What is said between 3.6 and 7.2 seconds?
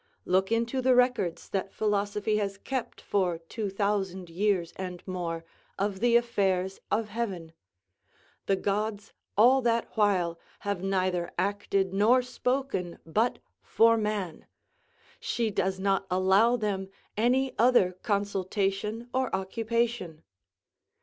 thousand years and more, of the affairs of